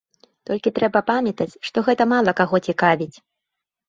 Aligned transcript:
Толькі 0.49 0.69
трэба 0.77 0.99
памятаць, 1.09 1.53
што 1.67 1.83
гэта 1.89 2.07
мала 2.13 2.33
каго 2.39 2.61
цікавіць. 2.73 3.11